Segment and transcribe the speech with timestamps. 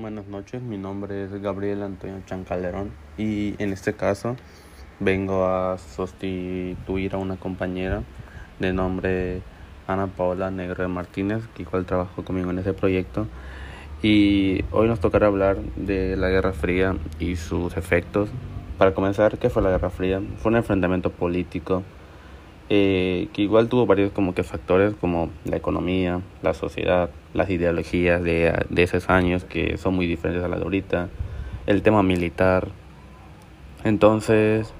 [0.00, 4.34] Buenas noches, mi nombre es Gabriel Antonio Chancalderón y en este caso
[4.98, 8.02] vengo a sustituir a una compañera
[8.60, 9.42] de nombre
[9.86, 13.26] Ana Paola Negro de Martínez, que igual trabajó conmigo en ese proyecto.
[14.00, 18.30] Y hoy nos tocará hablar de la Guerra Fría y sus efectos.
[18.78, 20.22] Para comenzar, ¿qué fue la Guerra Fría?
[20.38, 21.82] Fue un enfrentamiento político
[22.70, 28.22] eh, que igual tuvo varios como que factores como la economía, la sociedad, las ideologías
[28.22, 31.08] de, de esos años que son muy diferentes a las de ahorita,
[31.66, 32.68] el tema militar.
[33.84, 34.72] Entonces,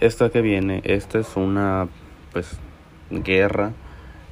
[0.00, 1.88] esto que viene, esta es una
[2.32, 2.58] pues
[3.10, 3.72] guerra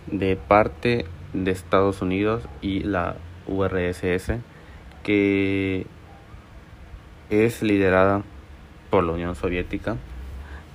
[0.06, 4.32] de parte de Estados Unidos y la URSS
[5.02, 5.86] que
[7.30, 8.22] es liderada
[8.90, 9.96] por la Unión Soviética,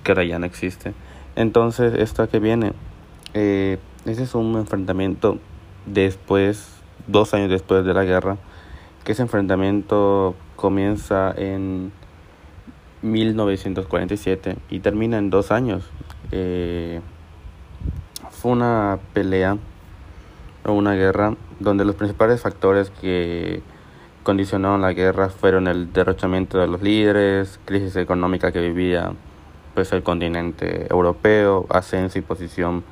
[0.03, 0.93] que ahora ya no existe.
[1.35, 2.73] Entonces, esto que viene,
[3.33, 5.39] eh, ese es un enfrentamiento
[5.87, 6.69] después,
[7.07, 8.37] dos años después de la guerra,
[9.03, 11.91] que ese enfrentamiento comienza en
[13.01, 15.83] 1947 y termina en dos años.
[16.31, 17.01] Eh,
[18.29, 19.57] fue una pelea
[20.65, 23.61] o una guerra donde los principales factores que
[24.23, 29.13] condicionaron la guerra fueron el derrochamiento de los líderes, crisis económica que vivía
[29.73, 32.83] pues el continente europeo, ascenso y posición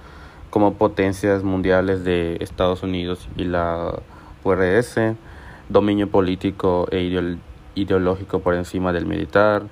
[0.55, 3.99] como potencias mundiales de Estados Unidos y la
[4.45, 5.17] URSS,
[5.67, 7.27] dominio político e
[7.75, 9.63] ideológico por encima del militar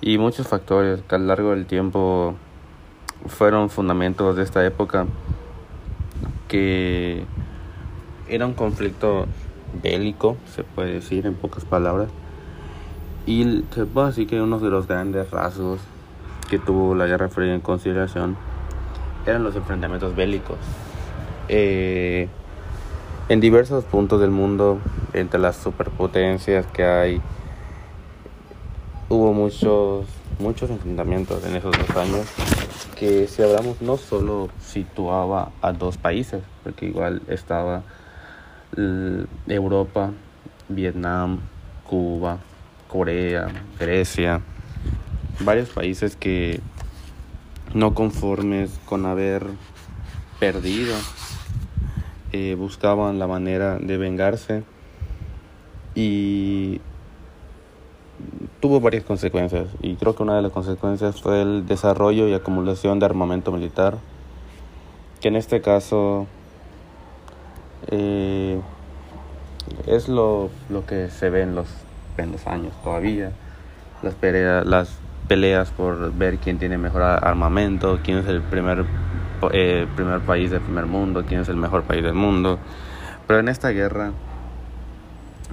[0.00, 2.34] y muchos factores que a lo largo del tiempo
[3.26, 5.04] fueron fundamentos de esta época
[6.48, 7.24] que
[8.26, 9.26] era un conflicto
[9.82, 12.08] bélico, se puede decir en pocas palabras,
[13.26, 15.82] y se puede decir que uno de los grandes rasgos
[16.48, 18.38] que tuvo la Guerra Fría en consideración
[19.26, 20.58] eran los enfrentamientos bélicos.
[21.48, 22.28] Eh,
[23.28, 24.78] en diversos puntos del mundo,
[25.12, 27.20] entre las superpotencias que hay,
[29.08, 30.06] hubo muchos,
[30.38, 32.26] muchos enfrentamientos en esos dos años
[33.02, 37.82] que si hablamos no solo situaba a dos países, porque igual estaba
[39.48, 40.12] Europa,
[40.68, 41.40] Vietnam,
[41.82, 42.38] Cuba,
[42.86, 43.48] Corea,
[43.78, 44.40] Grecia,
[45.40, 46.60] varios países que
[47.74, 49.46] no conformes con haber
[50.40, 50.94] perdido.
[52.32, 54.64] Eh, buscaban la manera de vengarse
[55.94, 56.80] y
[58.60, 59.68] tuvo varias consecuencias.
[59.82, 63.98] Y creo que una de las consecuencias fue el desarrollo y acumulación de armamento militar
[65.22, 66.26] que en este caso
[67.86, 68.60] eh,
[69.86, 71.68] es lo, lo, que se ve en los,
[72.18, 73.30] en los años todavía.
[74.02, 74.16] Las,
[74.66, 74.98] las
[75.32, 78.84] peleas por ver quién tiene mejor armamento, quién es el primer,
[79.52, 82.58] eh, primer país del primer mundo, quién es el mejor país del mundo.
[83.26, 84.12] Pero en esta guerra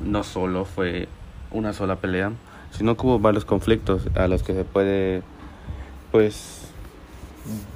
[0.03, 1.07] no solo fue
[1.51, 2.33] una sola pelea,
[2.71, 5.21] sino que hubo varios conflictos a los que se puede
[6.11, 6.73] pues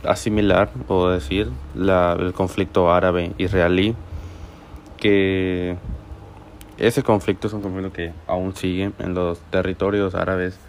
[0.03, 3.95] asimilar o decir el conflicto árabe-israelí
[4.97, 5.77] que
[6.77, 10.59] ese conflicto es un conflicto que aún sigue en los territorios árabes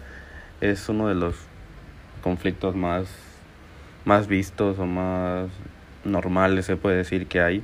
[0.61, 1.35] es uno de los
[2.21, 3.07] conflictos más,
[4.05, 5.49] más vistos o más
[6.03, 7.63] normales, se puede decir, que hay.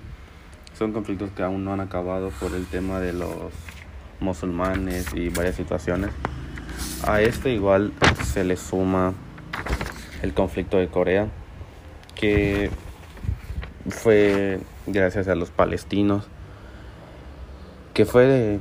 [0.78, 3.52] Son conflictos que aún no han acabado por el tema de los
[4.20, 6.12] musulmanes y varias situaciones.
[7.08, 7.94] A este igual
[8.24, 9.14] se le suma
[10.22, 11.28] el conflicto de Corea,
[12.16, 12.70] que
[13.90, 16.28] fue gracias a los palestinos,
[17.94, 18.60] que fue de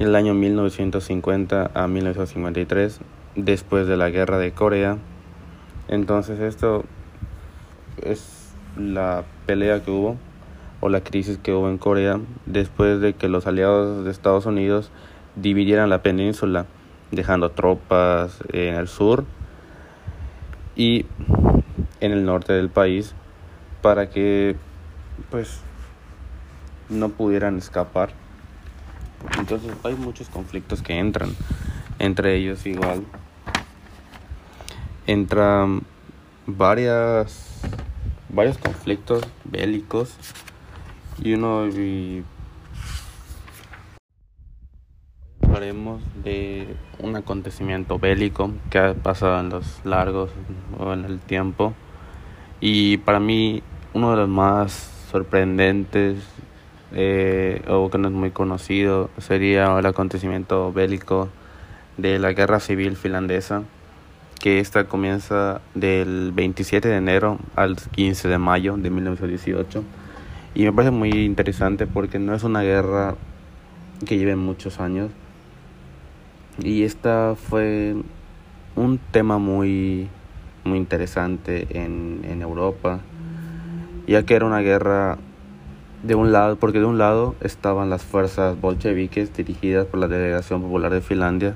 [0.00, 3.00] el año 1950 a 1953
[3.36, 4.98] después de la guerra de Corea.
[5.88, 6.84] Entonces esto
[8.02, 10.16] es la pelea que hubo
[10.80, 14.90] o la crisis que hubo en Corea después de que los aliados de Estados Unidos
[15.36, 16.66] dividieran la península,
[17.10, 19.24] dejando tropas en el sur
[20.76, 21.06] y
[22.00, 23.14] en el norte del país
[23.82, 24.56] para que
[25.30, 25.60] pues
[26.88, 28.10] no pudieran escapar.
[29.38, 31.30] Entonces hay muchos conflictos que entran,
[31.98, 33.04] entre ellos igual
[35.06, 35.82] entran
[36.46, 37.60] varias
[38.30, 40.16] varios conflictos bélicos
[41.22, 42.24] y uno y
[45.42, 50.30] hablaremos de un acontecimiento bélico que ha pasado en los largos
[50.78, 51.74] o en el tiempo.
[52.60, 53.62] Y para mí
[53.92, 54.72] uno de los más
[55.12, 56.18] sorprendentes
[56.92, 61.28] eh, o que no es muy conocido sería el acontecimiento bélico
[61.98, 63.62] de la guerra civil finlandesa
[64.44, 69.82] que esta comienza del 27 de enero al 15 de mayo de 1918
[70.54, 73.14] y me parece muy interesante porque no es una guerra
[74.06, 75.10] que lleve muchos años,
[76.62, 77.96] Y esta fue
[78.76, 80.10] un tema muy,
[80.64, 83.00] muy interesante en, en Europa,
[84.06, 85.16] ya que era una guerra
[86.02, 90.60] de un lado, porque de un lado estaban las fuerzas bolcheviques dirigidas por la Delegación
[90.60, 91.54] Popular de Finlandia.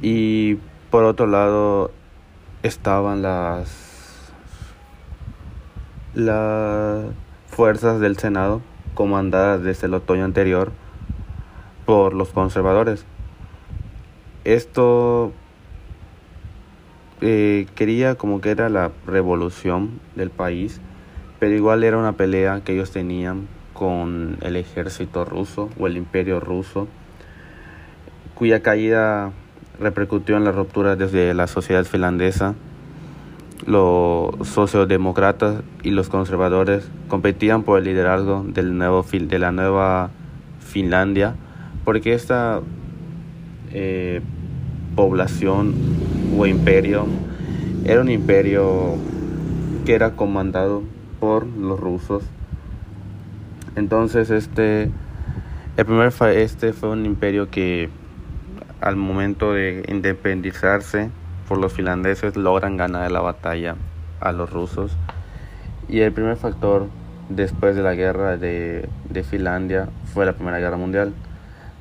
[0.00, 0.56] Y
[0.92, 1.90] por otro lado
[2.62, 4.30] estaban las
[6.14, 7.06] las
[7.48, 8.60] fuerzas del Senado
[8.94, 10.70] comandadas desde el otoño anterior
[11.86, 13.04] por los conservadores.
[14.44, 15.32] Esto
[17.20, 20.80] eh, quería como que era la revolución del país
[21.42, 26.38] pero igual era una pelea que ellos tenían con el ejército ruso o el imperio
[26.38, 26.86] ruso,
[28.36, 29.32] cuya caída
[29.82, 32.54] repercutió en la ruptura desde la sociedad finlandesa.
[33.66, 40.10] Los socialdemócratas y los conservadores competían por el liderazgo del nuevo, de la nueva
[40.58, 41.34] Finlandia,
[41.84, 42.60] porque esta
[43.72, 44.20] eh,
[44.96, 45.74] población
[46.36, 47.06] o imperio
[47.84, 48.96] era un imperio
[49.84, 50.82] que era comandado
[51.20, 52.24] por los rusos.
[53.76, 54.90] Entonces este
[55.76, 57.88] el primer este fue un imperio que
[58.82, 61.10] al momento de independizarse
[61.48, 63.76] por los finlandeses logran ganar la batalla
[64.20, 64.96] a los rusos.
[65.88, 66.88] Y el primer factor
[67.28, 71.12] después de la guerra de, de Finlandia fue la Primera Guerra Mundial.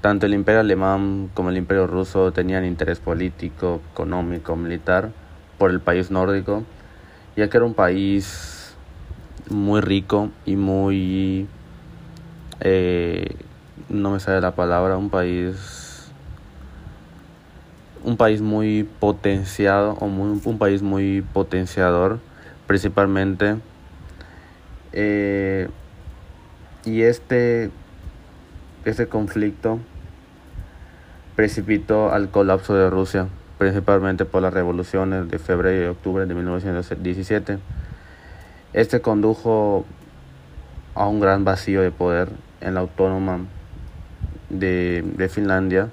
[0.01, 5.11] Tanto el imperio alemán como el imperio ruso tenían interés político, económico, militar
[5.57, 6.63] por el país nórdico,
[7.35, 8.75] ya que era un país
[9.49, 11.47] muy rico y muy
[12.61, 13.35] eh,
[13.89, 15.80] no me sale la palabra un país
[18.11, 22.19] un país muy potenciado o un país muy potenciador
[22.67, 23.55] principalmente.
[24.91, 25.69] Eh,
[26.83, 27.71] y este
[28.83, 29.79] este conflicto
[31.37, 37.59] precipitó al colapso de Rusia principalmente por las revoluciones de febrero y octubre de 1917
[38.73, 39.85] este condujo
[40.95, 42.29] a un gran vacío de poder
[42.59, 43.45] en la autónoma
[44.49, 45.89] de, de Finlandia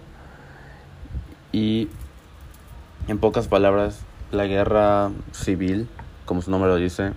[1.53, 1.88] y
[3.08, 5.88] en pocas palabras la guerra civil,
[6.26, 7.12] como su nombre lo dice,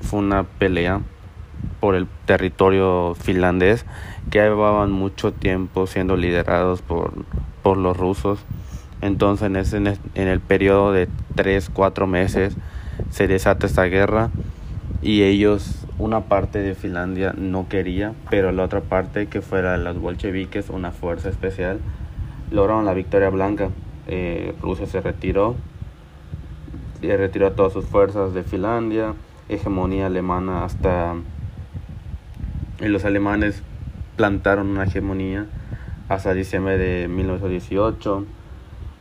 [0.00, 1.00] fue una pelea
[1.80, 3.84] por el territorio finlandés
[4.30, 7.12] que llevaban mucho tiempo siendo liderados por,
[7.62, 8.38] por los rusos.
[9.00, 12.56] Entonces en, ese, en el periodo de 3-4 meses
[13.10, 14.30] se desata esta guerra
[15.02, 19.98] y ellos, una parte de Finlandia no quería, pero la otra parte, que fuera los
[19.98, 21.80] bolcheviques, una fuerza especial,
[22.52, 23.70] lograron la victoria blanca.
[24.08, 25.56] Eh, Rusia se retiró,
[27.02, 29.14] y retiró a todas sus fuerzas de Finlandia,
[29.48, 31.14] hegemonía alemana hasta...
[32.80, 33.62] Y los alemanes
[34.16, 35.46] plantaron una hegemonía
[36.08, 38.26] hasta diciembre de 1918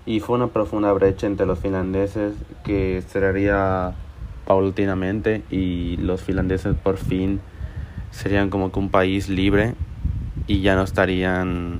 [0.05, 2.33] y fue una profunda brecha entre los finlandeses
[2.63, 3.93] que cerraría
[4.45, 7.39] paulatinamente y los finlandeses por fin
[8.11, 9.75] serían como que un país libre
[10.47, 11.79] y ya no estarían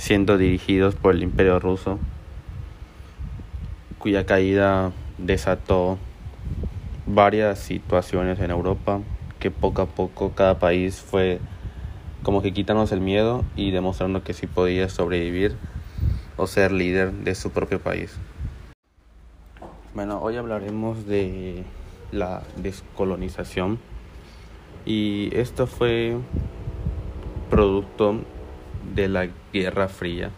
[0.00, 1.98] siendo dirigidos por el imperio ruso
[3.98, 5.98] cuya caída desató
[7.04, 9.00] varias situaciones en Europa
[9.40, 11.38] que poco a poco cada país fue
[12.22, 15.54] como que quitarnos el miedo y demostrando que sí podía sobrevivir
[16.38, 18.16] o ser líder de su propio país.
[19.94, 21.64] Bueno, hoy hablaremos de
[22.10, 23.78] la descolonización
[24.86, 26.16] y esto fue
[27.50, 28.20] producto
[28.94, 30.30] de la Guerra Fría,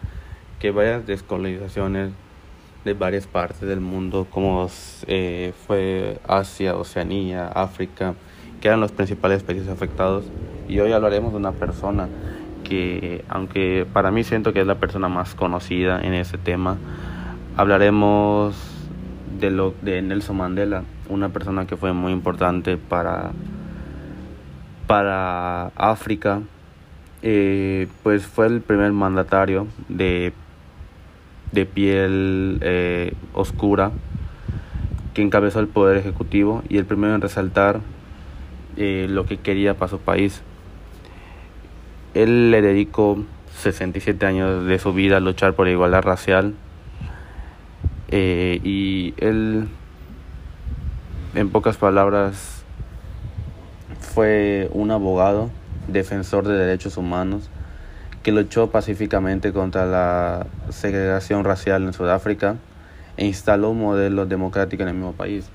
[0.59, 2.11] que varias descolonizaciones
[2.85, 4.67] de varias partes del mundo, como
[5.07, 8.15] eh, fue Asia, Oceanía, África,
[8.59, 10.25] que eran los principales países afectados.
[10.67, 12.09] Y hoy hablaremos de una persona
[12.63, 16.77] que, aunque para mí siento que es la persona más conocida en ese tema,
[17.55, 18.55] hablaremos
[19.39, 23.31] de, lo, de Nelson Mandela, una persona que fue muy importante para,
[24.87, 26.41] para África,
[27.25, 30.33] eh, pues fue el primer mandatario de,
[31.53, 33.91] de piel eh, oscura
[35.13, 37.79] que encabezó el poder ejecutivo y el primero en resaltar
[38.75, 40.41] eh, lo que quería para su país.
[42.13, 43.23] Él le dedicó
[43.55, 46.55] 67 años de su vida a luchar por la igualdad racial
[48.11, 49.69] y él,
[51.33, 52.63] en pocas palabras,
[53.99, 55.49] fue un abogado,
[55.87, 57.49] defensor de derechos humanos,
[58.23, 62.55] que luchó pacíficamente contra la segregación racial en Sudáfrica
[63.17, 65.49] e instaló un modelo democrático en el mismo país.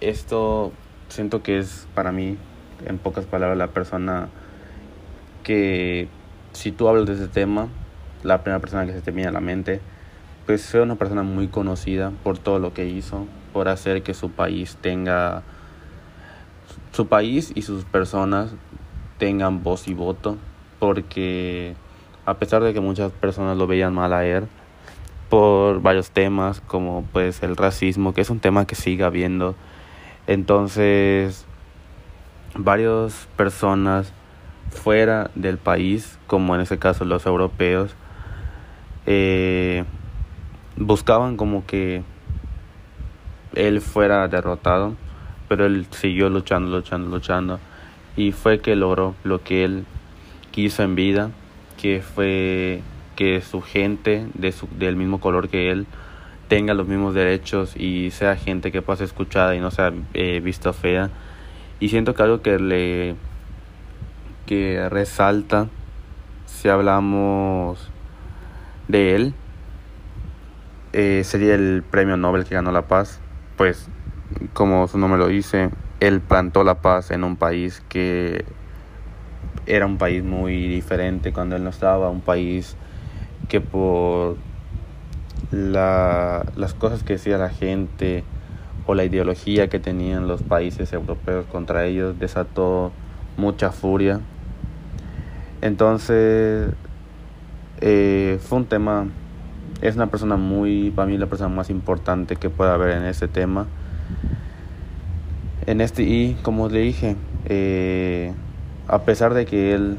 [0.00, 0.72] Esto
[1.08, 2.38] siento que es para mí,
[2.86, 4.28] en pocas palabras, la persona
[5.42, 6.08] que
[6.52, 7.68] si tú hablas de ese tema,
[8.22, 9.80] la primera persona que se te viene a la mente,
[10.46, 14.30] pues fue una persona muy conocida por todo lo que hizo, por hacer que su
[14.30, 15.42] país tenga,
[16.92, 18.52] su país y sus personas
[19.18, 20.36] tengan voz y voto,
[20.78, 21.74] porque
[22.24, 24.48] a pesar de que muchas personas lo veían mal a él,
[25.28, 29.54] por varios temas como pues el racismo, que es un tema que sigue habiendo,
[30.26, 31.44] entonces
[32.54, 34.12] varias personas
[34.70, 37.94] fuera del país, como en este caso los europeos,
[39.06, 39.84] eh,
[40.76, 42.02] buscaban como que
[43.54, 44.94] él fuera derrotado,
[45.48, 47.58] pero él siguió luchando, luchando, luchando
[48.18, 49.84] y fue que logró lo que él
[50.50, 51.30] quiso en vida,
[51.80, 52.82] que fue
[53.14, 55.86] que su gente de su, del mismo color que él
[56.48, 60.40] tenga los mismos derechos y sea gente que pueda ser escuchada y no sea eh,
[60.42, 61.10] vista fea.
[61.78, 63.14] Y siento que algo que le
[64.46, 65.68] que resalta
[66.46, 67.88] si hablamos
[68.88, 69.34] de él
[70.92, 73.20] eh, sería el premio Nobel que ganó la paz.
[73.56, 73.88] Pues,
[74.54, 75.70] como su nombre lo dice,
[76.00, 78.44] él plantó la paz en un país que
[79.66, 82.76] era un país muy diferente cuando él no estaba, un país
[83.48, 84.36] que por
[85.50, 88.24] la, las cosas que decía la gente
[88.86, 92.92] o la ideología que tenían los países europeos contra ellos desató
[93.36, 94.20] mucha furia.
[95.60, 96.70] Entonces,
[97.80, 99.06] eh, fue un tema
[99.80, 103.28] es una persona muy, para mí la persona más importante que pueda haber en este
[103.28, 103.66] tema.
[105.68, 108.32] En este, y como le dije, eh,
[108.86, 109.98] a pesar de que él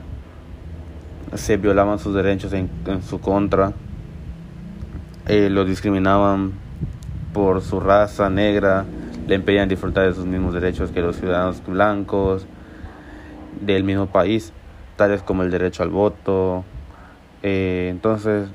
[1.36, 2.72] se violaban sus derechos en,
[3.08, 3.74] su contra,
[5.28, 6.54] eh, lo discriminaban
[7.36, 8.86] por su raza negra,
[9.28, 12.48] le impedían disfrutar de sus mismos derechos que los ciudadanos blancos
[13.62, 14.52] del mismo país,
[14.96, 16.64] tales como el derecho al voto.
[17.44, 18.50] Eh, entonces,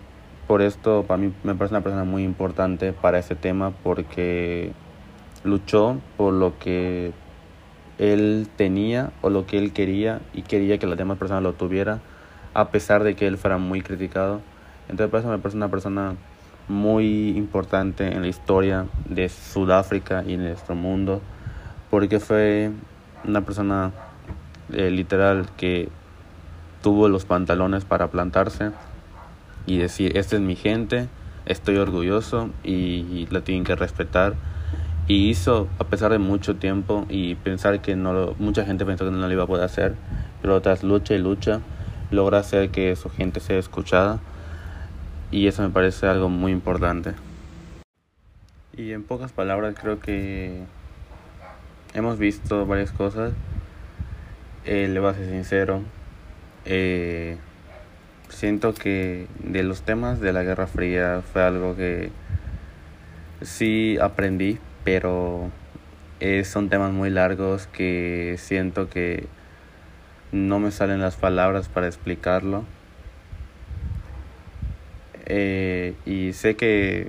[0.49, 4.73] por esto, para mí me parece una persona muy importante para este tema porque
[5.45, 7.13] luchó por lo que
[7.99, 12.01] él tenía o lo que él quería y quería que las demás personas lo tuvieran
[12.55, 14.41] a pesar de que él fuera muy criticado.
[14.89, 16.15] Entonces, por eso me parece una persona
[16.69, 21.21] muy importante en la historia de Sudáfrica y en nuestro mundo
[21.91, 22.71] porque fue
[23.25, 23.93] una persona
[24.73, 25.89] eh, literal que
[26.83, 28.73] tuvo los pantalones para plantarse
[29.67, 31.09] y decir, esta es mi gente,
[31.47, 34.35] estoy orgulloso y, la tienen que respetar.
[35.07, 39.11] Y hizo, a pesar de mucho tiempo y pensar que no mucha gente pensó que
[39.11, 39.95] no lo iba a poder hacer,
[40.41, 41.61] pero tras lucha y lucha,
[42.11, 44.21] logra hacer que su gente sea escuchada
[45.31, 47.13] y eso me parece algo muy importante.
[48.77, 50.63] Y en pocas palabras creo que
[51.95, 53.33] hemos visto varias cosas.
[54.65, 55.83] Eh, le voy a ser sincero.
[56.65, 57.37] Eh,
[58.29, 62.11] siento que de los temas de la Guerra Fría fue algo que
[63.43, 65.51] sí aprendí, pero
[66.45, 69.27] son temas muy largos que siento que
[70.33, 72.65] no me salen las palabras para explicarlo.
[75.27, 77.09] Eh, y sé que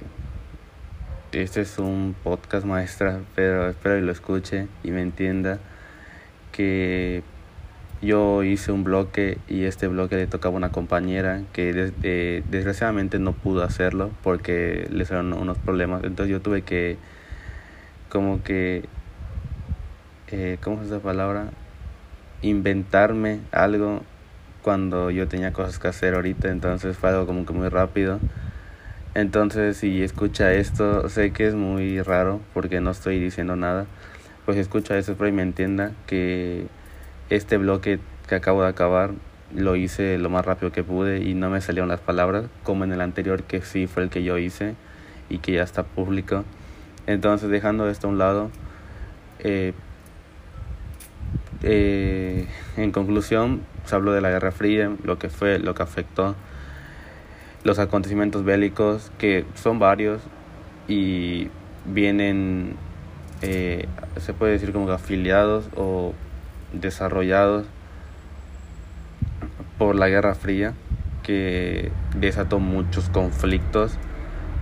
[1.32, 5.60] este es un podcast maestra, pero espero que lo escuche y me entienda
[6.52, 7.24] que
[8.02, 11.74] yo hice un bloque y este bloque le tocaba a una compañera que
[12.48, 16.04] desgraciadamente no pudo hacerlo porque le salieron unos problemas.
[16.04, 16.98] Entonces yo tuve que
[18.10, 18.86] como que,
[20.28, 21.50] eh, ¿cómo es esa palabra?
[22.42, 24.02] Inventarme algo
[24.62, 26.50] cuando yo tenía cosas que hacer ahorita.
[26.50, 28.20] Entonces fue algo como que muy rápido.
[29.14, 33.86] Entonces si escucha esto, sé que es muy raro porque no estoy diciendo nada.
[34.46, 36.68] Pues escucha esto, pero me entienda que
[37.30, 39.12] este bloque que acabo de acabar
[39.54, 42.92] lo hice lo más rápido que pude y no me salieron las palabras como en
[42.92, 44.76] el anterior que sí fue el que yo hice
[45.30, 46.44] y que ya está público.
[47.08, 48.50] Entonces dejando esto a un lado,
[49.40, 49.74] eh,
[51.64, 52.48] eh,
[52.78, 56.36] en conclusión se habló de la Guerra Fría, lo que fue, lo que afectó,
[57.64, 60.22] los acontecimientos bélicos que son varios
[60.88, 61.50] y
[61.86, 62.76] vienen,
[63.42, 66.14] eh, se puede decir como afiliados o
[66.74, 67.66] desarrollados
[69.78, 70.74] por la Guerra Fría
[71.24, 73.98] que desató muchos conflictos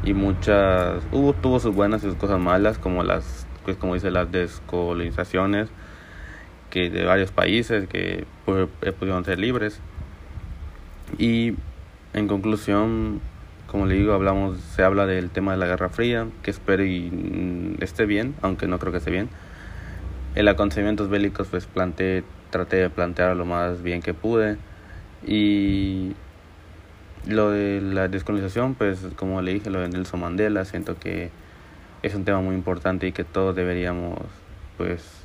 [0.04, 4.12] y muchas hubo tuvo sus buenas y sus cosas malas como las pues como dice
[4.12, 5.70] las descolonizaciones
[6.70, 8.68] que de varios países que pues,
[9.00, 9.80] pudieron ser libres.
[11.18, 11.54] Y
[12.14, 13.22] en conclusión
[13.68, 17.10] como le digo hablamos se habla del tema de la Guerra Fría que espero y
[17.10, 19.30] mm, esté bien aunque no creo que esté bien.
[20.36, 24.58] El acontecimientos bélicos pues planteé, traté de plantear lo más bien que pude.
[25.26, 26.14] Y
[27.28, 31.32] Lo de la descolonización, pues como le dije, lo de Nelson Mandela, siento que
[32.02, 34.20] es un tema muy importante y que todos deberíamos
[34.78, 35.24] pues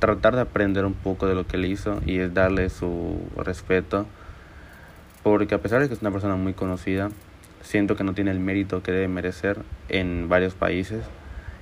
[0.00, 4.06] tratar de aprender un poco de lo que él hizo y es darle su respeto
[5.22, 7.10] porque a pesar de que es una persona muy conocida
[7.62, 11.04] siento que no tiene el mérito que debe merecer en varios países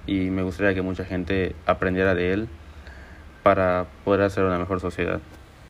[0.07, 2.49] y me gustaría que mucha gente aprendiera de él
[3.43, 5.21] para poder hacer una mejor sociedad.